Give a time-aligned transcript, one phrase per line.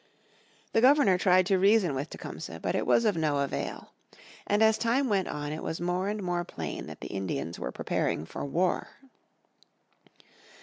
[0.73, 3.91] The Governor tried to reason with Tecumseh, but it was of no avail.
[4.47, 7.71] And as time went on it was more and more plain that the Indians were
[7.71, 8.87] preparing for war.